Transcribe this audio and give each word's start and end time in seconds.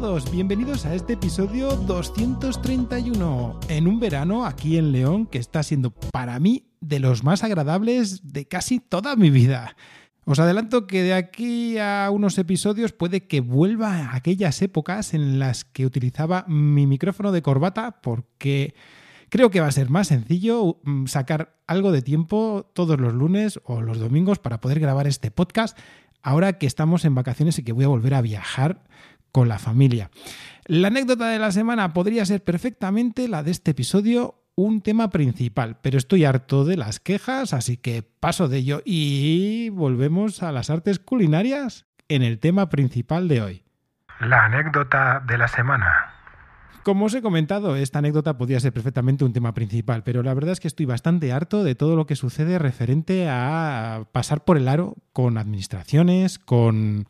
Todos, 0.00 0.30
bienvenidos 0.30 0.86
a 0.86 0.94
este 0.94 1.14
episodio 1.14 1.70
231 1.74 3.58
en 3.68 3.88
un 3.88 3.98
verano 3.98 4.46
aquí 4.46 4.78
en 4.78 4.92
León 4.92 5.26
que 5.26 5.38
está 5.38 5.64
siendo 5.64 5.90
para 5.90 6.38
mí 6.38 6.68
de 6.80 7.00
los 7.00 7.24
más 7.24 7.42
agradables 7.42 8.32
de 8.32 8.46
casi 8.46 8.78
toda 8.78 9.16
mi 9.16 9.30
vida. 9.30 9.74
Os 10.24 10.38
adelanto 10.38 10.86
que 10.86 11.02
de 11.02 11.14
aquí 11.14 11.78
a 11.78 12.10
unos 12.12 12.38
episodios 12.38 12.92
puede 12.92 13.26
que 13.26 13.40
vuelva 13.40 13.94
a 13.94 14.14
aquellas 14.14 14.62
épocas 14.62 15.14
en 15.14 15.40
las 15.40 15.64
que 15.64 15.84
utilizaba 15.84 16.44
mi 16.46 16.86
micrófono 16.86 17.32
de 17.32 17.42
corbata 17.42 18.00
porque 18.00 18.74
creo 19.30 19.50
que 19.50 19.60
va 19.60 19.66
a 19.66 19.72
ser 19.72 19.90
más 19.90 20.08
sencillo 20.08 20.78
mm, 20.84 21.06
sacar 21.06 21.56
algo 21.66 21.90
de 21.90 22.02
tiempo 22.02 22.70
todos 22.72 23.00
los 23.00 23.14
lunes 23.14 23.58
o 23.64 23.80
los 23.80 23.98
domingos 23.98 24.38
para 24.38 24.60
poder 24.60 24.78
grabar 24.78 25.08
este 25.08 25.32
podcast 25.32 25.76
ahora 26.22 26.58
que 26.58 26.66
estamos 26.66 27.04
en 27.04 27.16
vacaciones 27.16 27.58
y 27.58 27.64
que 27.64 27.72
voy 27.72 27.84
a 27.84 27.88
volver 27.88 28.14
a 28.14 28.20
viajar 28.20 28.84
con 29.32 29.48
la 29.48 29.58
familia. 29.58 30.10
La 30.66 30.88
anécdota 30.88 31.28
de 31.28 31.38
la 31.38 31.52
semana 31.52 31.92
podría 31.92 32.26
ser 32.26 32.44
perfectamente 32.44 33.28
la 33.28 33.42
de 33.42 33.50
este 33.50 33.70
episodio, 33.70 34.42
un 34.54 34.82
tema 34.82 35.10
principal, 35.10 35.78
pero 35.80 35.98
estoy 35.98 36.24
harto 36.24 36.64
de 36.64 36.76
las 36.76 37.00
quejas, 37.00 37.54
así 37.54 37.76
que 37.76 38.02
paso 38.02 38.48
de 38.48 38.58
ello 38.58 38.82
y 38.84 39.70
volvemos 39.70 40.42
a 40.42 40.52
las 40.52 40.68
artes 40.68 40.98
culinarias 40.98 41.86
en 42.08 42.22
el 42.22 42.38
tema 42.38 42.68
principal 42.68 43.28
de 43.28 43.42
hoy. 43.42 43.62
La 44.20 44.46
anécdota 44.46 45.22
de 45.26 45.38
la 45.38 45.46
semana. 45.46 46.14
Como 46.82 47.04
os 47.04 47.14
he 47.14 47.22
comentado, 47.22 47.76
esta 47.76 47.98
anécdota 47.98 48.38
podría 48.38 48.60
ser 48.60 48.72
perfectamente 48.72 49.24
un 49.24 49.32
tema 49.32 49.52
principal, 49.52 50.02
pero 50.04 50.22
la 50.22 50.32
verdad 50.32 50.52
es 50.52 50.60
que 50.60 50.68
estoy 50.68 50.86
bastante 50.86 51.32
harto 51.32 51.62
de 51.62 51.74
todo 51.74 51.96
lo 51.96 52.06
que 52.06 52.16
sucede 52.16 52.58
referente 52.58 53.28
a 53.28 54.04
pasar 54.10 54.44
por 54.44 54.56
el 54.56 54.68
aro 54.68 54.96
con 55.12 55.36
administraciones, 55.38 56.38
con 56.38 57.06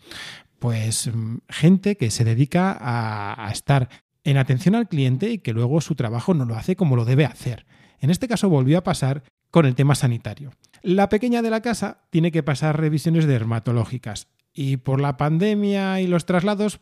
pues 0.59 1.11
mm, 1.13 1.39
gente 1.49 1.97
que 1.97 2.11
se 2.11 2.25
dedica 2.25 2.77
a, 2.81 3.51
estar 3.51 3.89
en 4.25 4.37
atención 4.37 4.75
al 4.75 4.89
cliente 4.89 5.31
y 5.31 5.39
que 5.39 5.53
luego 5.53 5.81
su 5.81 5.95
trabajo 5.95 6.35
no 6.35 6.45
lo 6.45 6.57
hace 6.57 6.77
como 6.77 6.97
lo 6.97 7.05
debe 7.05 7.25
hacer. 7.25 7.67
En 8.01 8.11
este 8.11 8.29
caso 8.29 8.49
volvió 8.49 8.79
a 8.79 8.85
pasar 8.85 9.23
con 9.51 9.67
el 9.67 9.75
tema 9.75 9.95
sanitario. 9.95 10.53
La 10.83 11.09
pequeña 11.09 11.43
de 11.43 11.51
la 11.51 11.63
casa 11.63 12.03
tiene 12.11 12.31
que 12.31 12.43
pasar 12.43 12.79
revisiones 12.79 13.27
dermatológicas 13.27 14.29
y 14.53 14.77
por 14.77 15.01
la 15.01 15.17
pandemia 15.17 16.01
y 16.01 16.07
los 16.07 16.27
traslados, 16.27 16.81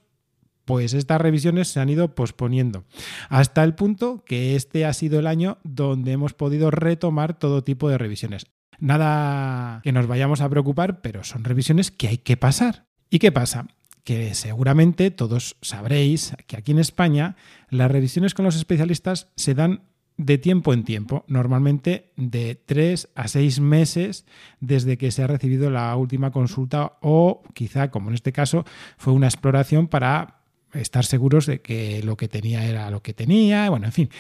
pues 0.65 0.95
estas 0.95 1.21
revisiones 1.21 1.69
se 1.69 1.81
han 1.81 1.89
ido 1.89 2.15
posponiendo, 2.15 2.85
hasta 3.29 3.63
el 3.63 3.75
punto 3.75 4.25
que 4.25 4.57
este 4.57 4.85
ha 4.85 4.93
sido 4.93 5.21
el 5.21 5.27
año 5.27 5.59
donde 5.63 6.13
hemos 6.13 6.35
podido 6.35 6.71
retomar 6.71 7.39
todo 7.39 7.63
tipo 7.63 7.89
de 7.89 7.99
revisiones. 7.99 8.47
Nada 8.79 9.81
que 9.83 9.93
nos 9.93 10.07
vayamos 10.07 10.41
a 10.41 10.49
preocupar, 10.49 11.01
pero 11.01 11.25
son 11.25 11.45
revisiones 11.45 11.91
que 11.91 12.09
hay 12.09 12.19
que 12.19 12.37
pasar. 12.37 12.87
¿Y 13.11 13.19
qué 13.19 13.33
pasa? 13.33 13.67
Que 14.05 14.35
seguramente 14.35 15.11
todos 15.11 15.57
sabréis 15.63 16.35
que 16.47 16.57
aquí 16.57 16.73
en 16.73 16.79
España 16.79 17.37
las 17.71 17.91
revisiones 17.91 18.35
con 18.35 18.45
los 18.45 18.57
especialistas 18.57 19.29
se 19.37 19.55
dan 19.55 19.83
de 20.17 20.39
tiempo 20.39 20.73
en 20.73 20.85
tiempo, 20.85 21.25
normalmente 21.29 22.13
de 22.17 22.55
tres 22.55 23.09
a 23.15 23.29
seis 23.29 23.61
meses 23.61 24.25
desde 24.61 24.97
que 24.97 25.11
se 25.11 25.23
ha 25.23 25.27
recibido 25.27 25.71
la 25.71 25.95
última 25.97 26.31
consulta 26.31 26.95
o 27.03 27.43
quizá, 27.53 27.91
como 27.91 28.09
en 28.09 28.15
este 28.15 28.33
caso, 28.33 28.65
fue 28.97 29.13
una 29.13 29.27
exploración 29.27 29.89
para 29.89 30.41
estar 30.73 31.05
seguros 31.05 31.47
de 31.47 31.61
que 31.61 32.03
lo 32.03 32.17
que 32.17 32.29
tenía 32.29 32.67
era 32.67 32.91
lo 32.91 33.03
que 33.03 33.13
tenía, 33.13 33.69
bueno, 33.69 33.87
en 33.87 33.93
fin, 33.93 34.11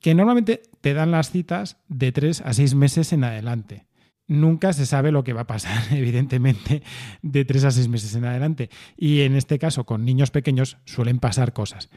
que 0.00 0.14
normalmente 0.14 0.62
te 0.80 0.94
dan 0.94 1.10
las 1.10 1.30
citas 1.30 1.78
de 1.88 2.12
tres 2.12 2.40
a 2.40 2.52
seis 2.52 2.74
meses 2.74 3.12
en 3.12 3.24
adelante 3.24 3.86
nunca 4.26 4.72
se 4.72 4.86
sabe 4.86 5.12
lo 5.12 5.24
que 5.24 5.32
va 5.32 5.42
a 5.42 5.46
pasar, 5.46 5.82
evidentemente, 5.92 6.82
de 7.22 7.44
tres 7.44 7.64
a 7.64 7.70
seis 7.70 7.88
meses 7.88 8.14
en 8.14 8.24
adelante. 8.24 8.70
Y 8.96 9.22
en 9.22 9.34
este 9.34 9.58
caso, 9.58 9.84
con 9.84 10.04
niños 10.04 10.30
pequeños, 10.30 10.78
suelen 10.84 11.18
pasar 11.18 11.52
cosas. 11.52 11.90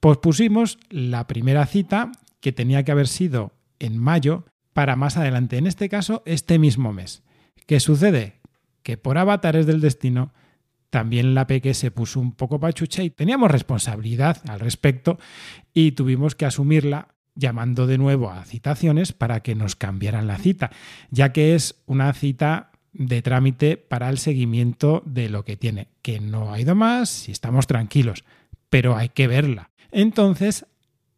Pospusimos 0.00 0.78
la 0.88 1.26
primera 1.26 1.66
cita, 1.66 2.12
que 2.40 2.52
tenía 2.52 2.84
que 2.84 2.92
haber 2.92 3.08
sido 3.08 3.52
en 3.78 3.98
mayo, 3.98 4.44
para 4.72 4.96
más 4.96 5.16
adelante, 5.16 5.58
en 5.58 5.66
este 5.66 5.88
caso, 5.88 6.22
este 6.26 6.58
mismo 6.58 6.92
mes. 6.92 7.22
¿Qué 7.66 7.80
sucede? 7.80 8.40
Que 8.82 8.96
por 8.96 9.18
avatares 9.18 9.66
del 9.66 9.80
destino, 9.80 10.32
también 10.90 11.34
la 11.34 11.46
peque 11.46 11.74
se 11.74 11.90
puso 11.90 12.20
un 12.20 12.32
poco 12.32 12.58
pachucha 12.58 13.02
y 13.02 13.10
teníamos 13.10 13.50
responsabilidad 13.50 14.38
al 14.48 14.60
respecto 14.60 15.18
y 15.72 15.92
tuvimos 15.92 16.34
que 16.34 16.46
asumirla 16.46 17.08
llamando 17.40 17.88
de 17.88 17.98
nuevo 17.98 18.30
a 18.30 18.44
citaciones 18.44 19.12
para 19.12 19.40
que 19.40 19.56
nos 19.56 19.74
cambiaran 19.74 20.28
la 20.28 20.38
cita, 20.38 20.70
ya 21.10 21.32
que 21.32 21.56
es 21.56 21.82
una 21.86 22.12
cita 22.12 22.70
de 22.92 23.22
trámite 23.22 23.76
para 23.76 24.08
el 24.10 24.18
seguimiento 24.18 25.02
de 25.06 25.28
lo 25.28 25.44
que 25.44 25.56
tiene, 25.56 25.88
que 26.02 26.20
no 26.20 26.52
ha 26.52 26.60
ido 26.60 26.74
más 26.74 27.28
y 27.28 27.32
estamos 27.32 27.66
tranquilos, 27.66 28.24
pero 28.68 28.96
hay 28.96 29.08
que 29.08 29.26
verla. 29.26 29.70
Entonces, 29.90 30.66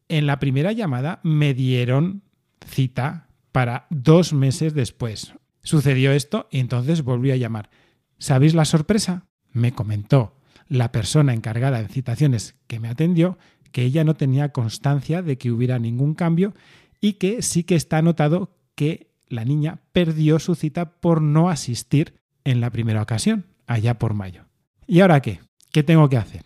en 0.09 0.27
la 0.27 0.39
primera 0.39 0.73
llamada 0.73 1.21
me 1.23 1.55
dieron 1.55 2.23
cita 2.67 3.29
para 3.51 3.87
dos 3.91 4.33
meses 4.33 4.75
después. 4.75 5.35
Sucedió 5.63 6.13
esto 6.13 6.49
y 6.51 6.61
entonces 6.61 7.03
volví 7.03 7.31
a 7.31 7.37
llamar. 7.37 7.71
¿Sabéis 8.19 8.55
la 8.55 8.65
sorpresa? 8.65 9.27
Me 9.53 9.73
comentó 9.73 10.37
la 10.69 10.93
persona 10.93 11.35
encargada 11.35 11.81
en 11.81 11.89
citaciones 11.89 12.57
que 12.67 12.81
me 12.81 12.89
atendió 12.89 13.39
que 13.73 13.83
ella 13.83 14.05
no 14.05 14.15
tenía 14.15 14.51
constancia 14.51 15.23
de 15.23 15.39
que 15.39 15.51
hubiera 15.51 15.79
ningún 15.79 16.15
cambio 16.15 16.55
y 17.01 17.15
que 17.15 17.43
sí 17.43 17.65
que 17.65 17.75
está 17.75 17.99
anotado 17.99 18.57
que 18.75 19.13
la 19.29 19.45
niña 19.45 19.81
perdió 19.93 20.39
su 20.39 20.55
cita 20.55 21.01
por 21.01 21.23
no 21.23 21.49
asistir 21.49 22.21
en 22.45 22.61
la 22.61 22.71
primera 22.71 23.03
ocasión, 23.03 23.47
allá 23.67 23.99
por 23.99 24.15
mayo. 24.15 24.45
¿Y 24.87 25.01
ahora 25.01 25.21
qué? 25.21 25.41
¿Qué 25.73 25.83
tengo 25.83 26.09
que 26.09 26.19
hacer? 26.19 26.45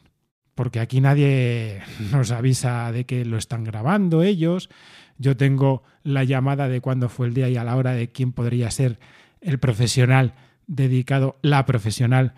Porque 0.54 0.80
aquí 0.80 1.00
nadie 1.00 1.82
nos 2.12 2.30
avisa 2.30 2.90
de 2.92 3.04
que 3.04 3.24
lo 3.24 3.36
están 3.36 3.64
grabando 3.64 4.22
ellos. 4.22 4.70
Yo 5.18 5.36
tengo 5.36 5.82
la 6.02 6.24
llamada 6.24 6.68
de 6.68 6.80
cuándo 6.80 7.08
fue 7.08 7.26
el 7.26 7.34
día 7.34 7.48
y 7.48 7.56
a 7.56 7.64
la 7.64 7.76
hora 7.76 7.92
de 7.92 8.10
quién 8.12 8.32
podría 8.32 8.70
ser 8.70 8.98
el 9.40 9.58
profesional 9.58 10.34
dedicado, 10.66 11.38
la 11.42 11.64
profesional, 11.66 12.34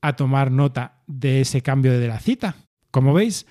a 0.00 0.16
tomar 0.16 0.50
nota 0.50 1.02
de 1.06 1.40
ese 1.40 1.62
cambio 1.62 1.98
de 1.98 2.08
la 2.08 2.20
cita. 2.20 2.56
Como 2.90 3.12
veis, 3.12 3.46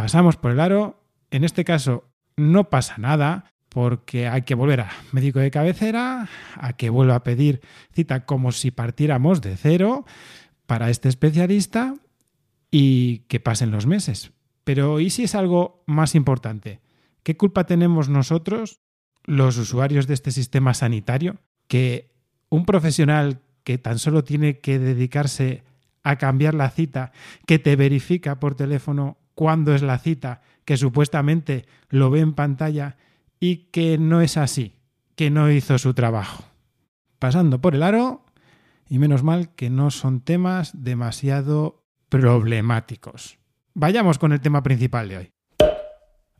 pasamos 0.00 0.38
por 0.38 0.50
el 0.50 0.60
aro. 0.60 1.04
En 1.30 1.44
este 1.44 1.62
caso 1.62 2.10
no 2.34 2.70
pasa 2.70 2.96
nada 2.96 3.52
porque 3.68 4.28
hay 4.28 4.42
que 4.42 4.54
volver 4.54 4.80
a 4.80 4.90
médico 5.12 5.40
de 5.40 5.50
cabecera, 5.50 6.26
a 6.56 6.72
que 6.72 6.88
vuelva 6.88 7.16
a 7.16 7.22
pedir 7.22 7.60
cita 7.92 8.24
como 8.24 8.50
si 8.50 8.70
partiéramos 8.70 9.42
de 9.42 9.58
cero 9.58 10.06
para 10.64 10.88
este 10.88 11.10
especialista 11.10 11.96
y 12.70 13.18
que 13.28 13.40
pasen 13.40 13.72
los 13.72 13.84
meses. 13.84 14.32
Pero 14.64 15.00
¿y 15.00 15.10
si 15.10 15.24
es 15.24 15.34
algo 15.34 15.84
más 15.86 16.14
importante? 16.14 16.80
¿Qué 17.22 17.36
culpa 17.36 17.64
tenemos 17.64 18.08
nosotros, 18.08 18.80
los 19.24 19.58
usuarios 19.58 20.06
de 20.06 20.14
este 20.14 20.30
sistema 20.30 20.72
sanitario, 20.72 21.36
que 21.68 22.10
un 22.48 22.64
profesional 22.64 23.42
que 23.64 23.76
tan 23.76 23.98
solo 23.98 24.24
tiene 24.24 24.60
que 24.60 24.78
dedicarse 24.78 25.62
a 26.02 26.16
cambiar 26.16 26.54
la 26.54 26.70
cita, 26.70 27.12
que 27.46 27.58
te 27.58 27.76
verifica 27.76 28.40
por 28.40 28.54
teléfono 28.54 29.19
cuándo 29.40 29.74
es 29.74 29.80
la 29.80 29.96
cita, 29.96 30.42
que 30.66 30.76
supuestamente 30.76 31.64
lo 31.88 32.10
ve 32.10 32.20
en 32.20 32.34
pantalla 32.34 32.98
y 33.40 33.70
que 33.70 33.96
no 33.96 34.20
es 34.20 34.36
así, 34.36 34.76
que 35.16 35.30
no 35.30 35.50
hizo 35.50 35.78
su 35.78 35.94
trabajo. 35.94 36.44
Pasando 37.18 37.58
por 37.58 37.74
el 37.74 37.82
aro, 37.82 38.26
y 38.86 38.98
menos 38.98 39.22
mal 39.22 39.54
que 39.54 39.70
no 39.70 39.90
son 39.90 40.20
temas 40.20 40.72
demasiado 40.84 41.86
problemáticos. 42.10 43.38
Vayamos 43.72 44.18
con 44.18 44.32
el 44.32 44.42
tema 44.42 44.62
principal 44.62 45.08
de 45.08 45.16
hoy. 45.16 45.32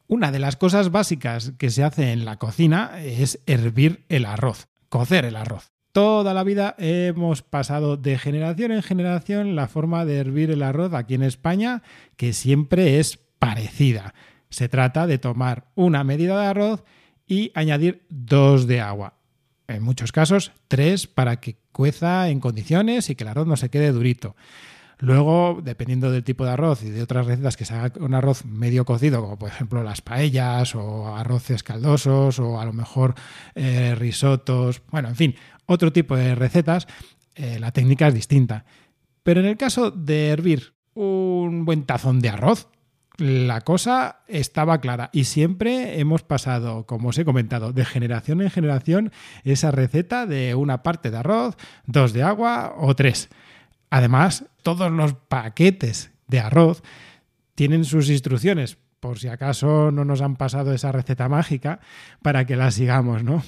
Una 0.07 0.31
de 0.31 0.39
las 0.39 0.57
cosas 0.57 0.91
básicas 0.91 1.55
que 1.57 1.71
se 1.71 1.83
hace 1.83 2.13
en 2.13 2.27
la 2.27 2.37
cocina 2.37 3.01
es 3.01 3.43
hervir 3.47 4.05
el 4.11 4.27
arroz, 4.27 4.69
cocer 4.91 5.25
el 5.25 5.37
arroz. 5.37 5.73
Toda 5.93 6.35
la 6.35 6.45
vida 6.45 6.77
hemos 6.79 7.43
pasado 7.43 7.97
de 7.97 8.17
generación 8.17 8.71
en 8.71 8.83
generación 8.83 9.57
la 9.57 9.67
forma 9.67 10.05
de 10.05 10.19
hervir 10.19 10.53
el 10.53 10.63
arroz 10.63 10.95
aquí 10.95 11.15
en 11.15 11.25
España, 11.25 11.83
que 12.17 12.33
siempre 12.33 13.01
es 13.01 13.19
parecida. 13.41 14.15
Se 14.51 14.69
trata 14.69 15.09
de 15.09 15.19
tomar 15.19 15.67
una 15.75 16.05
medida 16.05 16.41
de 16.41 16.47
arroz 16.47 16.85
y 17.27 17.51
añadir 17.57 18.07
dos 18.09 18.69
de 18.69 18.81
agua. 18.81 19.15
En 19.67 19.83
muchos 19.83 20.13
casos, 20.13 20.53
tres 20.69 21.09
para 21.09 21.41
que 21.41 21.57
cueza 21.73 22.29
en 22.29 22.39
condiciones 22.39 23.11
y 23.11 23.17
que 23.17 23.25
el 23.25 23.31
arroz 23.31 23.49
no 23.49 23.57
se 23.57 23.69
quede 23.69 23.91
durito. 23.91 24.37
Luego, 25.01 25.61
dependiendo 25.63 26.13
del 26.13 26.23
tipo 26.23 26.45
de 26.45 26.51
arroz 26.51 26.83
y 26.83 26.91
de 26.91 27.03
otras 27.03 27.27
recetas 27.27 27.57
que 27.57 27.65
se 27.65 27.75
haga 27.75 27.91
con 27.91 28.13
arroz 28.13 28.45
medio 28.45 28.85
cocido, 28.85 29.23
como 29.23 29.39
por 29.39 29.49
ejemplo 29.49 29.83
las 29.83 30.03
paellas 30.03 30.75
o 30.75 31.17
arroces 31.17 31.63
caldosos 31.63 32.39
o 32.39 32.61
a 32.61 32.67
lo 32.67 32.75
mejor 32.75 33.15
eh, 33.55 33.95
risotos, 33.95 34.83
bueno, 34.91 35.09
en 35.09 35.17
fin, 35.17 35.35
otro 35.71 35.93
tipo 35.93 36.17
de 36.17 36.35
recetas, 36.35 36.89
eh, 37.37 37.59
la 37.61 37.71
técnica 37.71 38.09
es 38.09 38.15
distinta. 38.15 38.65
Pero 39.23 39.41
en 39.41 39.47
el 39.47 39.57
caso 39.57 39.93
de 39.93 40.31
hervir 40.31 40.75
un 40.95 41.65
buen 41.65 41.85
tazón 41.85 42.21
de 42.21 42.29
arroz, 42.29 42.69
la 43.19 43.61
cosa 43.61 44.23
estaba 44.27 44.81
clara 44.81 45.11
y 45.13 45.25
siempre 45.25 46.01
hemos 46.01 46.25
pasado, 46.25 46.87
como 46.87 47.11
os 47.11 47.19
he 47.19 47.25
comentado, 47.25 47.73
de 47.73 47.85
generación 47.85 48.41
en 48.43 48.51
generación 48.51 49.13
esa 49.45 49.71
receta 49.71 50.27
de 50.27 50.57
una 50.57 50.83
parte 50.83 51.13
de 51.13 51.19
arroz, 51.19 51.57
dos 51.87 52.13
de 52.13 52.25
agua 52.25 52.75
o 52.77 52.97
tres. 52.97 53.29
Además, 53.91 54.47
todos 54.63 54.91
los 54.91 55.15
paquetes 55.15 56.11
de 56.27 56.41
arroz 56.41 56.83
tienen 57.55 57.85
sus 57.85 58.11
instrucciones 58.11 58.79
por 59.01 59.19
si 59.19 59.29
acaso 59.29 59.91
no 59.91 60.05
nos 60.05 60.21
han 60.21 60.37
pasado 60.37 60.73
esa 60.73 60.93
receta 60.93 61.29
mágica 61.29 61.81
para 62.23 62.45
que 62.45 62.57
la 62.57 62.71
sigamos, 62.71 63.25
¿no? 63.25 63.43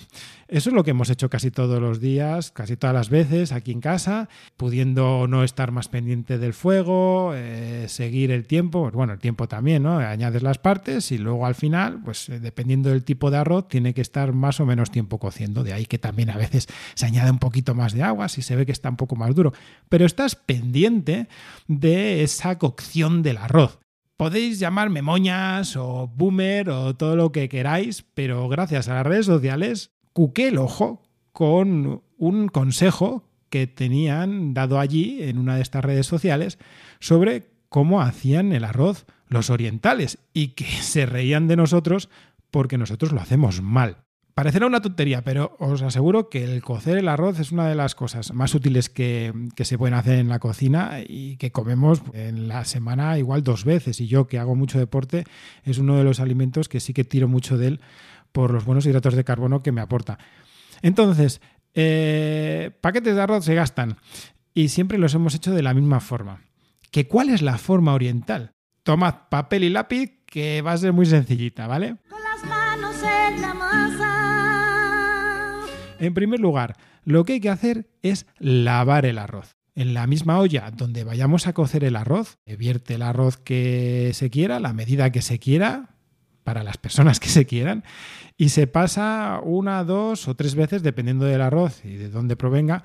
Eso 0.48 0.68
es 0.68 0.74
lo 0.74 0.84
que 0.84 0.90
hemos 0.90 1.08
hecho 1.08 1.30
casi 1.30 1.50
todos 1.50 1.80
los 1.80 1.98
días, 1.98 2.50
casi 2.50 2.76
todas 2.76 2.92
las 2.92 3.08
veces 3.08 3.52
aquí 3.52 3.72
en 3.72 3.80
casa, 3.80 4.28
pudiendo 4.58 5.26
no 5.26 5.44
estar 5.44 5.72
más 5.72 5.88
pendiente 5.88 6.36
del 6.36 6.52
fuego, 6.52 7.32
eh, 7.34 7.86
seguir 7.88 8.30
el 8.30 8.46
tiempo, 8.46 8.90
bueno, 8.90 9.14
el 9.14 9.18
tiempo 9.18 9.48
también, 9.48 9.82
¿no? 9.84 9.96
Añades 9.96 10.42
las 10.42 10.58
partes 10.58 11.10
y 11.10 11.16
luego 11.16 11.46
al 11.46 11.54
final, 11.54 12.00
pues 12.04 12.28
eh, 12.28 12.38
dependiendo 12.38 12.90
del 12.90 13.02
tipo 13.02 13.30
de 13.30 13.38
arroz, 13.38 13.68
tiene 13.68 13.94
que 13.94 14.02
estar 14.02 14.34
más 14.34 14.60
o 14.60 14.66
menos 14.66 14.90
tiempo 14.90 15.18
cociendo. 15.18 15.64
De 15.64 15.72
ahí 15.72 15.86
que 15.86 15.98
también 15.98 16.28
a 16.28 16.36
veces 16.36 16.66
se 16.94 17.06
añade 17.06 17.30
un 17.30 17.38
poquito 17.38 17.74
más 17.74 17.94
de 17.94 18.02
agua 18.02 18.28
si 18.28 18.42
se 18.42 18.54
ve 18.54 18.66
que 18.66 18.72
está 18.72 18.90
un 18.90 18.96
poco 18.96 19.16
más 19.16 19.34
duro. 19.34 19.54
Pero 19.88 20.04
estás 20.04 20.36
pendiente 20.36 21.28
de 21.66 22.22
esa 22.22 22.58
cocción 22.58 23.22
del 23.22 23.38
arroz. 23.38 23.81
Podéis 24.22 24.60
llamarme 24.60 25.02
moñas 25.02 25.74
o 25.74 26.06
boomer 26.06 26.70
o 26.70 26.94
todo 26.94 27.16
lo 27.16 27.32
que 27.32 27.48
queráis, 27.48 28.04
pero 28.14 28.48
gracias 28.48 28.86
a 28.86 28.94
las 28.94 29.04
redes 29.04 29.26
sociales 29.26 29.90
cuqué 30.12 30.46
el 30.46 30.58
ojo 30.58 31.02
con 31.32 32.04
un 32.18 32.46
consejo 32.46 33.28
que 33.50 33.66
tenían 33.66 34.54
dado 34.54 34.78
allí 34.78 35.24
en 35.24 35.38
una 35.38 35.56
de 35.56 35.62
estas 35.62 35.84
redes 35.84 36.06
sociales 36.06 36.60
sobre 37.00 37.50
cómo 37.68 38.00
hacían 38.00 38.52
el 38.52 38.62
arroz 38.62 39.06
los 39.26 39.50
orientales 39.50 40.18
y 40.32 40.50
que 40.50 40.66
se 40.82 41.04
reían 41.04 41.48
de 41.48 41.56
nosotros 41.56 42.08
porque 42.52 42.78
nosotros 42.78 43.10
lo 43.10 43.20
hacemos 43.20 43.60
mal. 43.60 44.04
Parecerá 44.34 44.66
una 44.66 44.80
tontería, 44.80 45.22
pero 45.22 45.56
os 45.58 45.82
aseguro 45.82 46.30
que 46.30 46.42
el 46.42 46.62
cocer 46.62 46.96
el 46.96 47.08
arroz 47.08 47.38
es 47.38 47.52
una 47.52 47.68
de 47.68 47.74
las 47.74 47.94
cosas 47.94 48.32
más 48.32 48.54
útiles 48.54 48.88
que, 48.88 49.32
se 49.62 49.76
pueden 49.76 49.94
hacer 49.94 50.18
en 50.18 50.28
la 50.28 50.38
cocina 50.38 51.00
y 51.06 51.36
que 51.36 51.52
comemos 51.52 52.02
en 52.14 52.48
la 52.48 52.64
semana 52.64 53.18
igual 53.18 53.42
dos 53.42 53.66
veces. 53.66 54.00
Y 54.00 54.06
yo 54.06 54.26
que 54.26 54.38
hago 54.38 54.54
mucho 54.54 54.78
deporte 54.78 55.24
es 55.64 55.76
uno 55.76 55.98
de 55.98 56.04
los 56.04 56.18
alimentos 56.18 56.70
que 56.70 56.80
sí 56.80 56.94
que 56.94 57.04
tiro 57.04 57.28
mucho 57.28 57.58
de 57.58 57.66
él 57.68 57.80
por 58.32 58.52
los 58.52 58.64
buenos 58.64 58.86
hidratos 58.86 59.14
de 59.14 59.24
carbono 59.24 59.62
que 59.62 59.70
me 59.70 59.82
aporta. 59.82 60.18
Entonces, 60.80 61.42
eh, 61.74 62.70
paquetes 62.80 63.14
de 63.14 63.20
arroz 63.20 63.44
se 63.44 63.54
gastan 63.54 63.98
y 64.54 64.68
siempre 64.68 64.96
los 64.96 65.14
hemos 65.14 65.34
hecho 65.34 65.52
de 65.52 65.62
la 65.62 65.74
misma 65.74 66.00
forma. 66.00 66.40
¿Que 66.90 67.06
¿Cuál 67.06 67.28
es 67.28 67.42
la 67.42 67.58
forma 67.58 67.92
oriental? 67.92 68.52
Tomad 68.82 69.28
papel 69.30 69.64
y 69.64 69.70
lápiz 69.70 70.22
que 70.26 70.62
va 70.62 70.72
a 70.72 70.78
ser 70.78 70.92
muy 70.92 71.06
sencillita, 71.06 71.66
¿vale? 71.66 71.96
Con 72.08 72.20
las 72.22 72.44
manos 72.44 72.96
en 73.02 73.42
la 73.42 73.54
masa. 73.54 74.21
En 76.02 76.14
primer 76.14 76.40
lugar, 76.40 76.76
lo 77.04 77.24
que 77.24 77.34
hay 77.34 77.40
que 77.40 77.48
hacer 77.48 77.86
es 78.02 78.26
lavar 78.40 79.06
el 79.06 79.18
arroz. 79.18 79.54
En 79.76 79.94
la 79.94 80.08
misma 80.08 80.40
olla 80.40 80.72
donde 80.72 81.04
vayamos 81.04 81.46
a 81.46 81.52
cocer 81.52 81.84
el 81.84 81.94
arroz, 81.94 82.38
vierte 82.58 82.94
el 82.94 83.02
arroz 83.02 83.36
que 83.36 84.10
se 84.12 84.28
quiera, 84.28 84.58
la 84.58 84.72
medida 84.72 85.12
que 85.12 85.22
se 85.22 85.38
quiera, 85.38 85.90
para 86.42 86.64
las 86.64 86.76
personas 86.76 87.20
que 87.20 87.28
se 87.28 87.46
quieran, 87.46 87.84
y 88.36 88.48
se 88.48 88.66
pasa 88.66 89.38
una, 89.44 89.84
dos 89.84 90.26
o 90.26 90.34
tres 90.34 90.56
veces, 90.56 90.82
dependiendo 90.82 91.24
del 91.24 91.40
arroz 91.40 91.84
y 91.84 91.94
de 91.94 92.10
dónde 92.10 92.34
provenga, 92.34 92.82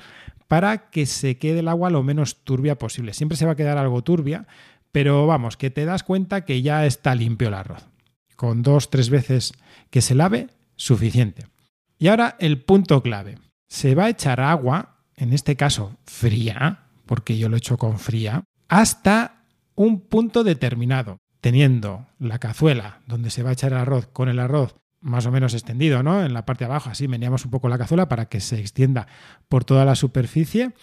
para 0.47 0.91
que 0.91 1.07
se 1.07 1.39
quede 1.39 1.61
el 1.61 1.69
agua 1.69 1.89
lo 1.89 2.03
menos 2.03 2.43
turbia 2.43 2.77
posible. 2.77 3.13
Siempre 3.15 3.35
se 3.35 3.47
va 3.47 3.53
a 3.53 3.57
quedar 3.57 3.79
algo 3.79 4.03
turbia, 4.03 4.45
pero 4.91 5.25
vamos, 5.25 5.57
que 5.57 5.71
te 5.71 5.85
das 5.85 6.03
cuenta 6.03 6.45
que 6.45 6.61
ya 6.61 6.85
está 6.85 7.15
limpio 7.15 7.47
el 7.47 7.55
arroz. 7.55 7.87
Con 8.35 8.61
dos, 8.61 8.91
tres 8.91 9.09
veces 9.09 9.53
que 9.89 10.01
se 10.01 10.13
lave, 10.13 10.49
suficiente. 10.75 11.47
Y 11.97 12.07
ahora 12.07 12.35
el 12.39 12.61
punto 12.61 13.01
clave. 13.01 13.37
Se 13.67 13.95
va 13.95 14.05
a 14.05 14.09
echar 14.09 14.39
agua, 14.39 14.97
en 15.15 15.33
este 15.33 15.55
caso 15.55 15.97
fría, 16.05 16.85
porque 17.05 17.37
yo 17.37 17.49
lo 17.49 17.55
he 17.55 17.59
hecho 17.59 17.77
con 17.77 17.99
fría, 17.99 18.43
hasta 18.69 19.43
un 19.75 20.01
punto 20.01 20.43
determinado, 20.43 21.17
teniendo 21.41 22.07
la 22.19 22.39
cazuela 22.39 23.01
donde 23.07 23.29
se 23.29 23.43
va 23.43 23.49
a 23.49 23.53
echar 23.53 23.71
el 23.71 23.79
arroz 23.79 24.07
con 24.07 24.29
el 24.29 24.39
arroz 24.39 24.75
más 24.99 25.25
o 25.25 25.31
menos 25.31 25.53
extendido, 25.53 26.03
¿no? 26.03 26.23
En 26.23 26.33
la 26.33 26.45
parte 26.45 26.65
de 26.65 26.71
abajo, 26.71 26.89
así 26.89 27.07
meneamos 27.07 27.45
un 27.45 27.51
poco 27.51 27.69
la 27.69 27.77
cazuela 27.77 28.09
para 28.09 28.25
que 28.25 28.41
se 28.41 28.59
extienda 28.59 29.07
por 29.47 29.63
toda 29.63 29.85
la 29.85 29.95
superficie 29.95 30.73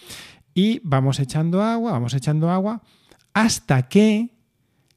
y 0.53 0.79
vamos 0.83 1.19
echando 1.19 1.61
agua, 1.61 1.91
vamos 1.91 2.13
echando 2.13 2.49
agua 2.49 2.81
hasta 3.33 3.87
que 3.87 4.31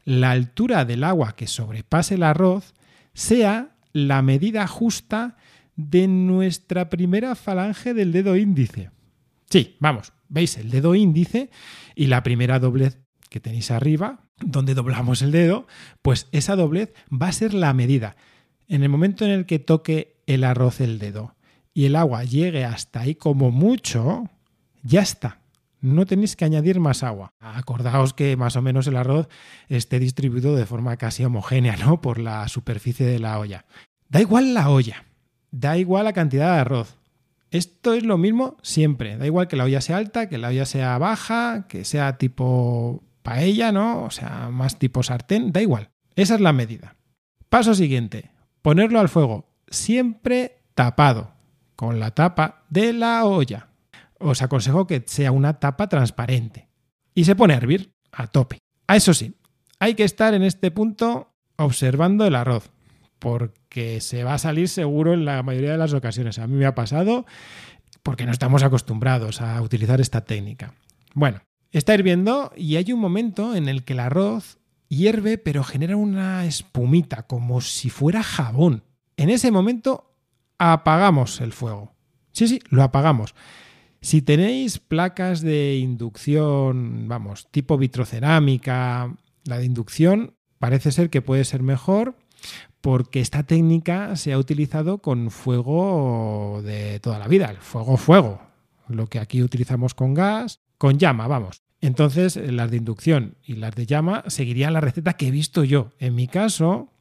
la 0.04 0.30
altura 0.30 0.84
del 0.84 1.04
agua 1.04 1.34
que 1.34 1.46
sobrepase 1.46 2.14
el 2.14 2.22
arroz 2.22 2.74
sea 3.12 3.76
la 3.92 4.22
medida 4.22 4.66
justa 4.66 5.36
de 5.78 6.08
nuestra 6.08 6.90
primera 6.90 7.36
falange 7.36 7.94
del 7.94 8.10
dedo 8.10 8.36
índice. 8.36 8.90
Sí, 9.48 9.76
vamos, 9.78 10.12
veis 10.28 10.58
el 10.58 10.70
dedo 10.70 10.96
índice 10.96 11.50
y 11.94 12.08
la 12.08 12.24
primera 12.24 12.58
doblez 12.58 12.98
que 13.30 13.38
tenéis 13.38 13.70
arriba, 13.70 14.24
donde 14.40 14.74
doblamos 14.74 15.22
el 15.22 15.30
dedo, 15.30 15.68
pues 16.02 16.28
esa 16.32 16.56
doblez 16.56 16.92
va 17.10 17.28
a 17.28 17.32
ser 17.32 17.54
la 17.54 17.72
medida. 17.74 18.16
En 18.66 18.82
el 18.82 18.88
momento 18.88 19.24
en 19.24 19.30
el 19.30 19.46
que 19.46 19.60
toque 19.60 20.20
el 20.26 20.42
arroz 20.42 20.80
el 20.80 20.98
dedo 20.98 21.36
y 21.72 21.84
el 21.84 21.94
agua 21.94 22.24
llegue 22.24 22.64
hasta 22.64 23.00
ahí 23.00 23.14
como 23.14 23.52
mucho, 23.52 24.28
ya 24.82 25.00
está. 25.00 25.42
No 25.80 26.06
tenéis 26.06 26.34
que 26.34 26.44
añadir 26.44 26.80
más 26.80 27.04
agua. 27.04 27.30
Acordaos 27.38 28.14
que 28.14 28.36
más 28.36 28.56
o 28.56 28.62
menos 28.62 28.88
el 28.88 28.96
arroz 28.96 29.28
esté 29.68 30.00
distribuido 30.00 30.56
de 30.56 30.66
forma 30.66 30.96
casi 30.96 31.24
homogénea, 31.24 31.76
¿no? 31.76 32.00
Por 32.00 32.18
la 32.18 32.48
superficie 32.48 33.06
de 33.06 33.20
la 33.20 33.38
olla. 33.38 33.64
Da 34.08 34.20
igual 34.20 34.54
la 34.54 34.70
olla 34.70 35.04
da 35.50 35.76
igual 35.78 36.04
la 36.04 36.12
cantidad 36.12 36.54
de 36.54 36.60
arroz. 36.60 36.98
Esto 37.50 37.94
es 37.94 38.04
lo 38.04 38.18
mismo 38.18 38.56
siempre. 38.62 39.16
Da 39.16 39.26
igual 39.26 39.48
que 39.48 39.56
la 39.56 39.64
olla 39.64 39.80
sea 39.80 39.96
alta, 39.96 40.28
que 40.28 40.38
la 40.38 40.48
olla 40.48 40.66
sea 40.66 40.98
baja, 40.98 41.66
que 41.68 41.84
sea 41.84 42.18
tipo 42.18 43.02
paella, 43.22 43.72
¿no? 43.72 44.04
O 44.04 44.10
sea, 44.10 44.48
más 44.50 44.78
tipo 44.78 45.02
sartén, 45.02 45.52
da 45.52 45.62
igual. 45.62 45.90
Esa 46.14 46.34
es 46.34 46.40
la 46.40 46.52
medida. 46.52 46.96
Paso 47.48 47.74
siguiente, 47.74 48.30
ponerlo 48.60 49.00
al 49.00 49.08
fuego, 49.08 49.48
siempre 49.68 50.62
tapado, 50.74 51.32
con 51.76 52.00
la 52.00 52.10
tapa 52.10 52.64
de 52.68 52.92
la 52.92 53.24
olla. 53.24 53.68
Os 54.18 54.42
aconsejo 54.42 54.86
que 54.86 55.02
sea 55.06 55.32
una 55.32 55.58
tapa 55.58 55.88
transparente. 55.88 56.68
Y 57.14 57.24
se 57.24 57.36
pone 57.36 57.54
a 57.54 57.56
hervir 57.56 57.92
a 58.12 58.26
tope. 58.26 58.58
A 58.86 58.96
eso 58.96 59.14
sí, 59.14 59.34
hay 59.78 59.94
que 59.94 60.04
estar 60.04 60.34
en 60.34 60.42
este 60.42 60.70
punto 60.70 61.32
observando 61.56 62.26
el 62.26 62.34
arroz 62.34 62.70
porque 63.18 64.00
se 64.00 64.24
va 64.24 64.34
a 64.34 64.38
salir 64.38 64.68
seguro 64.68 65.14
en 65.14 65.24
la 65.24 65.42
mayoría 65.42 65.72
de 65.72 65.78
las 65.78 65.92
ocasiones. 65.92 66.38
A 66.38 66.46
mí 66.46 66.56
me 66.56 66.66
ha 66.66 66.74
pasado 66.74 67.26
porque 68.02 68.26
no 68.26 68.32
estamos 68.32 68.62
acostumbrados 68.62 69.40
a 69.40 69.60
utilizar 69.60 70.00
esta 70.00 70.24
técnica. 70.24 70.74
Bueno, 71.14 71.40
está 71.72 71.94
hirviendo 71.94 72.52
y 72.56 72.76
hay 72.76 72.92
un 72.92 73.00
momento 73.00 73.54
en 73.54 73.68
el 73.68 73.84
que 73.84 73.92
el 73.92 74.00
arroz 74.00 74.58
hierve 74.88 75.38
pero 75.38 75.64
genera 75.64 75.96
una 75.96 76.46
espumita 76.46 77.26
como 77.26 77.60
si 77.60 77.90
fuera 77.90 78.22
jabón. 78.22 78.84
En 79.16 79.30
ese 79.30 79.50
momento 79.50 80.14
apagamos 80.58 81.40
el 81.40 81.52
fuego. 81.52 81.94
Sí, 82.32 82.48
sí, 82.48 82.60
lo 82.70 82.82
apagamos. 82.82 83.34
Si 84.00 84.22
tenéis 84.22 84.78
placas 84.78 85.40
de 85.40 85.76
inducción, 85.78 87.08
vamos, 87.08 87.48
tipo 87.50 87.76
vitrocerámica, 87.76 89.12
la 89.44 89.58
de 89.58 89.64
inducción 89.64 90.34
parece 90.58 90.92
ser 90.92 91.10
que 91.10 91.22
puede 91.22 91.44
ser 91.44 91.62
mejor 91.62 92.16
porque 92.80 93.20
esta 93.20 93.42
técnica 93.42 94.16
se 94.16 94.32
ha 94.32 94.38
utilizado 94.38 94.98
con 94.98 95.30
fuego 95.30 96.60
de 96.64 97.00
toda 97.00 97.18
la 97.18 97.28
vida, 97.28 97.50
el 97.50 97.58
fuego 97.58 97.96
fuego, 97.96 98.40
lo 98.88 99.06
que 99.06 99.18
aquí 99.18 99.42
utilizamos 99.42 99.94
con 99.94 100.14
gas, 100.14 100.60
con 100.78 100.98
llama, 100.98 101.26
vamos. 101.26 101.62
Entonces, 101.80 102.36
las 102.36 102.70
de 102.70 102.78
inducción 102.78 103.36
y 103.44 103.54
las 103.54 103.74
de 103.74 103.86
llama 103.86 104.24
seguirían 104.26 104.72
la 104.72 104.80
receta 104.80 105.14
que 105.14 105.28
he 105.28 105.30
visto 105.30 105.62
yo. 105.64 105.90
En 105.98 106.14
mi 106.14 106.26
caso, 106.26 106.92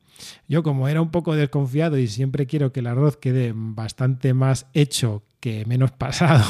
yo 0.48 0.64
como 0.64 0.88
era 0.88 1.02
un 1.02 1.10
poco 1.10 1.36
desconfiado 1.36 1.98
y 1.98 2.08
siempre 2.08 2.46
quiero 2.46 2.72
que 2.72 2.82
el 2.82 2.88
arroz 2.88 3.18
quede 3.18 3.54
bastante 3.56 4.34
más 4.34 4.68
hecho 4.74 5.24
que 5.40 5.66
menos 5.66 5.92
pasado, 5.92 6.44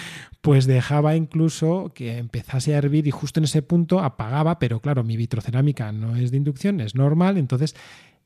pues 0.40 0.66
dejaba 0.66 1.16
incluso 1.16 1.92
que 1.94 2.18
empezase 2.18 2.74
a 2.74 2.78
hervir 2.78 3.06
y 3.06 3.10
justo 3.10 3.40
en 3.40 3.44
ese 3.44 3.62
punto 3.62 4.00
apagaba, 4.00 4.58
pero 4.58 4.80
claro, 4.80 5.04
mi 5.04 5.16
vitrocerámica 5.16 5.92
no 5.92 6.16
es 6.16 6.30
de 6.30 6.36
inducción, 6.36 6.80
es 6.80 6.94
normal, 6.94 7.38
entonces 7.38 7.74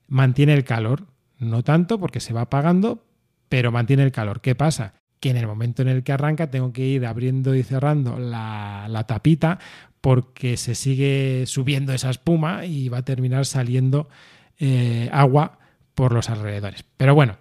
mantiene 0.08 0.54
el 0.54 0.64
calor. 0.64 1.06
No 1.38 1.62
tanto 1.62 2.00
porque 2.00 2.18
se 2.18 2.32
va 2.32 2.42
apagando, 2.42 3.04
pero 3.48 3.70
mantiene 3.70 4.02
el 4.02 4.10
calor. 4.10 4.40
¿Qué 4.40 4.54
pasa? 4.54 4.94
Que 5.20 5.30
en 5.30 5.36
el 5.36 5.46
momento 5.46 5.82
en 5.82 5.88
el 5.88 6.02
que 6.02 6.12
arranca 6.12 6.50
tengo 6.50 6.72
que 6.72 6.84
ir 6.84 7.06
abriendo 7.06 7.54
y 7.54 7.62
cerrando 7.62 8.18
la, 8.18 9.04
tapita 9.06 9.58
porque 10.00 10.56
se 10.56 10.74
sigue 10.74 11.44
subiendo 11.46 11.92
esa 11.92 12.10
espuma 12.10 12.66
y 12.66 12.88
va 12.88 12.98
a 12.98 13.04
terminar 13.04 13.46
saliendo 13.46 14.08
eh, 14.58 15.08
agua 15.12 15.58
por 15.94 16.12
los 16.12 16.30
alrededores. 16.30 16.84
Pero 16.96 17.14
bueno, 17.14 17.36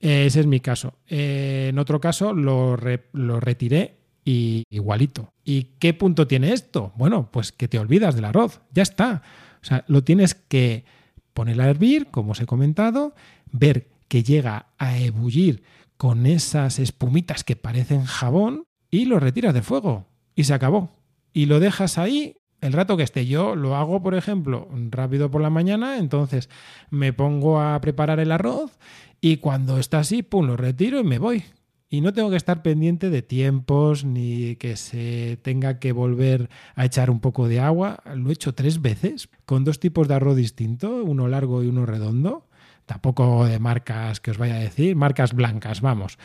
ese 0.00 0.40
es 0.40 0.46
mi 0.46 0.60
caso. 0.60 0.94
en 1.08 1.78
otro 1.78 2.00
caso 2.00 2.32
lo, 2.32 2.76
lo 3.12 3.40
retiré 3.40 3.98
y 4.24 4.64
igualito. 4.70 5.32
¿Y 5.44 5.64
qué 5.78 5.94
punto 5.94 6.26
tiene 6.26 6.52
esto? 6.52 6.92
Bueno, 6.96 7.30
pues 7.30 7.52
que 7.52 7.68
te 7.68 7.78
olvidas 7.78 8.14
del 8.14 8.24
arroz, 8.24 8.60
ya 8.72 8.82
está. 8.82 9.22
O 9.62 9.64
sea, 9.64 9.84
lo 9.88 10.04
tienes 10.04 10.34
que 10.34 10.84
poner 11.32 11.60
a 11.60 11.68
hervir, 11.68 12.08
como 12.10 12.32
os 12.32 12.40
he 12.40 12.46
comentado, 12.46 13.14
ver 13.52 13.88
que 14.08 14.22
llega 14.22 14.66
a 14.78 14.98
ebullir 14.98 15.62
con 15.96 16.26
esas 16.26 16.78
espumitas 16.78 17.44
que 17.44 17.56
parecen 17.56 18.04
jabón 18.04 18.64
y 18.90 19.04
lo 19.04 19.20
retiras 19.20 19.54
del 19.54 19.62
fuego 19.62 20.06
y 20.34 20.44
se 20.44 20.54
acabó. 20.54 20.90
Y 21.32 21.46
lo 21.46 21.60
dejas 21.60 21.98
ahí 21.98 22.36
el 22.60 22.72
rato 22.72 22.96
que 22.96 23.02
esté. 23.02 23.26
Yo 23.26 23.54
lo 23.54 23.76
hago, 23.76 24.02
por 24.02 24.14
ejemplo, 24.14 24.68
rápido 24.90 25.30
por 25.30 25.40
la 25.40 25.50
mañana, 25.50 25.98
entonces 25.98 26.48
me 26.90 27.12
pongo 27.12 27.60
a 27.60 27.80
preparar 27.80 28.20
el 28.20 28.32
arroz 28.32 28.78
y 29.20 29.36
cuando 29.36 29.78
está 29.78 30.00
así, 30.00 30.22
pum, 30.22 30.46
lo 30.46 30.56
retiro 30.56 31.00
y 31.00 31.04
me 31.04 31.18
voy. 31.18 31.44
Y 31.92 32.02
no 32.02 32.12
tengo 32.12 32.30
que 32.30 32.36
estar 32.36 32.62
pendiente 32.62 33.10
de 33.10 33.20
tiempos 33.20 34.04
ni 34.04 34.54
que 34.56 34.76
se 34.76 35.40
tenga 35.42 35.80
que 35.80 35.90
volver 35.90 36.48
a 36.76 36.84
echar 36.84 37.10
un 37.10 37.18
poco 37.18 37.48
de 37.48 37.58
agua. 37.58 38.00
Lo 38.14 38.30
he 38.30 38.32
hecho 38.32 38.54
tres 38.54 38.80
veces 38.80 39.28
con 39.44 39.64
dos 39.64 39.80
tipos 39.80 40.06
de 40.06 40.14
arroz 40.14 40.36
distintos, 40.36 41.04
uno 41.04 41.26
largo 41.26 41.64
y 41.64 41.66
uno 41.66 41.86
redondo. 41.86 42.46
Tampoco 42.86 43.44
de 43.44 43.58
marcas 43.58 44.20
que 44.20 44.30
os 44.30 44.38
vaya 44.38 44.54
a 44.54 44.60
decir, 44.60 44.94
marcas 44.94 45.34
blancas, 45.34 45.80
vamos. 45.80 46.16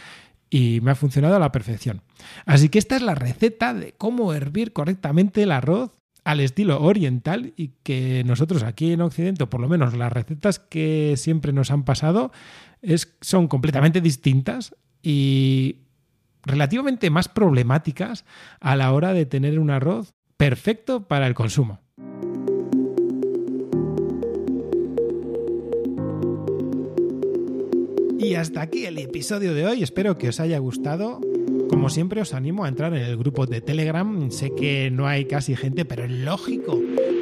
Y 0.51 0.81
me 0.83 0.91
ha 0.91 0.95
funcionado 0.95 1.35
a 1.35 1.39
la 1.39 1.51
perfección. 1.51 2.03
Así 2.45 2.69
que 2.69 2.77
esta 2.77 2.95
es 2.95 3.01
la 3.01 3.15
receta 3.15 3.73
de 3.73 3.93
cómo 3.97 4.35
hervir 4.35 4.71
correctamente 4.71 5.41
el 5.41 5.51
arroz 5.51 5.97
al 6.23 6.41
estilo 6.41 6.83
oriental 6.83 7.53
y 7.57 7.69
que 7.81 8.23
nosotros 8.23 8.61
aquí 8.61 8.91
en 8.91 9.01
Occidente, 9.01 9.43
o 9.43 9.49
por 9.49 9.61
lo 9.61 9.67
menos 9.67 9.95
las 9.95 10.13
recetas 10.13 10.59
que 10.59 11.15
siempre 11.17 11.53
nos 11.53 11.71
han 11.71 11.85
pasado, 11.85 12.31
son 13.21 13.47
completamente 13.47 13.99
distintas 13.99 14.75
y 15.05 15.83
relativamente 16.43 17.09
más 17.11 17.29
problemáticas 17.29 18.25
a 18.59 18.75
la 18.75 18.91
hora 18.91 19.13
de 19.13 19.27
tener 19.27 19.59
un 19.59 19.69
arroz 19.69 20.15
perfecto 20.35 21.07
para 21.07 21.27
el 21.27 21.35
consumo. 21.35 21.79
Y 28.17 28.33
hasta 28.33 28.61
aquí 28.61 28.85
el 28.85 28.97
episodio 28.97 29.53
de 29.53 29.67
hoy, 29.67 29.83
espero 29.83 30.17
que 30.17 30.29
os 30.29 30.39
haya 30.39 30.57
gustado. 30.57 31.21
Como 31.69 31.89
siempre 31.89 32.21
os 32.21 32.33
animo 32.33 32.65
a 32.65 32.69
entrar 32.69 32.95
en 32.95 33.03
el 33.03 33.17
grupo 33.17 33.45
de 33.45 33.61
Telegram, 33.61 34.31
sé 34.31 34.51
que 34.55 34.89
no 34.89 35.05
hay 35.05 35.25
casi 35.25 35.55
gente, 35.55 35.85
pero 35.85 36.05
es 36.05 36.11
lógico, 36.11 36.81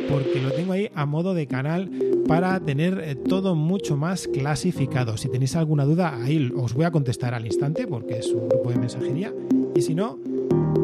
porque 0.09 0.41
lo 0.41 0.51
tengo 0.51 0.71
ahí 0.71 0.89
a 0.95 1.05
modo 1.05 1.33
de 1.33 1.47
canal 1.47 1.91
para 2.27 2.59
tener 2.59 2.99
eh, 3.03 3.15
todo 3.15 3.55
mucho 3.55 3.97
más 3.97 4.27
clasificado. 4.27 5.17
Si 5.17 5.29
tenéis 5.29 5.55
alguna 5.55 5.85
duda, 5.85 6.21
ahí 6.21 6.51
os 6.55 6.73
voy 6.73 6.85
a 6.85 6.91
contestar 6.91 7.33
al 7.33 7.45
instante 7.45 7.87
porque 7.87 8.19
es 8.19 8.27
un 8.27 8.49
grupo 8.49 8.71
de 8.71 8.77
mensajería. 8.77 9.33
Y 9.75 9.81
si 9.81 9.95
no, 9.95 10.19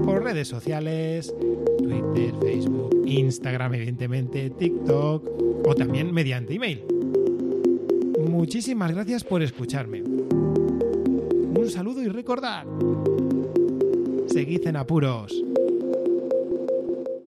por 0.06 0.24
redes 0.24 0.48
sociales, 0.48 1.34
Twitter, 1.78 2.34
Facebook, 2.42 3.04
Instagram, 3.06 3.76
evidentemente, 3.76 4.50
TikTok 4.50 5.68
o 5.68 5.76
también 5.76 6.14
mediante 6.14 6.56
email. 6.56 6.84
Muchísimas 8.28 8.92
gracias 8.92 9.24
por 9.24 9.42
escucharme. 9.42 10.02
Un 10.02 11.70
saludo 11.70 12.02
y 12.02 12.08
recordad, 12.08 12.66
seguid 14.28 14.66
en 14.68 14.78
apuros. 14.78 15.44